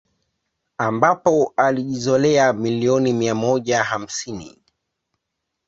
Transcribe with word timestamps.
Ambapo 0.77 1.53
alijizolea 1.57 2.53
milioni 2.53 3.13
mia 3.13 3.35
moja 3.35 3.83
hamsini 3.83 4.59